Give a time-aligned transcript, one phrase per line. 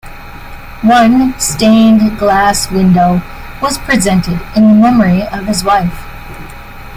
[0.81, 3.21] One stained glass window
[3.61, 5.93] was presented in memory of his wife.